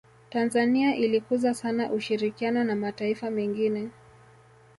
tanzania 0.29 0.95
ilikuza 0.95 1.53
sana 1.53 1.91
ushirikiano 1.91 2.63
na 2.63 2.75
mataifa 2.75 3.29
mengine 3.31 3.89